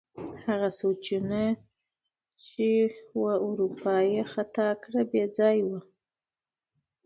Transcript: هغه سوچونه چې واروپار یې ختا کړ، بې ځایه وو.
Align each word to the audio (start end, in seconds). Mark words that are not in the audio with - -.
هغه 0.45 0.69
سوچونه 0.79 1.41
چې 2.45 2.67
واروپار 3.21 4.03
یې 4.13 4.23
ختا 4.31 4.69
کړ، 4.81 4.93
بې 5.11 5.23
ځایه 5.37 5.63
وو. 5.67 5.79